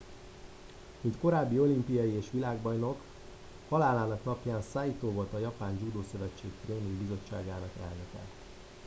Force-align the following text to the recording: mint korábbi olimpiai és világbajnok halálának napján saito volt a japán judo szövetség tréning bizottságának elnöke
mint 1.01 1.17
korábbi 1.21 1.59
olimpiai 1.59 2.11
és 2.11 2.27
világbajnok 2.31 3.01
halálának 3.69 4.23
napján 4.23 4.61
saito 4.71 5.11
volt 5.11 5.33
a 5.33 5.39
japán 5.39 5.77
judo 5.83 6.03
szövetség 6.11 6.51
tréning 6.65 6.93
bizottságának 7.01 7.71
elnöke 7.83 8.19